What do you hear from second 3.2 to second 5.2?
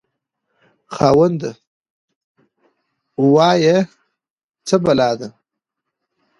وایه څه بلا